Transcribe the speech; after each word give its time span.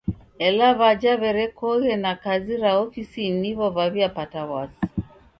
Ela 0.47 0.69
w'aja 0.79 1.13
w'erekoghe 1.21 1.93
na 2.03 2.13
kazi 2.23 2.53
ra 2.61 2.71
ofisinyi 2.85 3.37
niwo 3.41 3.65
w'aw'iapata 3.75 4.41
w'asi. 4.49 4.83